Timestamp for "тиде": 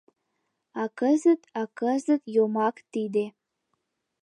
2.91-3.25